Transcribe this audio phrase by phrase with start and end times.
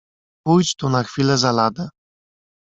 [0.47, 1.89] "Pójdź tu na chwilę za ladę!"